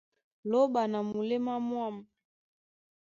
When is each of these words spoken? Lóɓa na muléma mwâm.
Lóɓa 0.49 0.81
na 0.91 0.99
muléma 1.09 1.53
mwâm. 1.67 1.95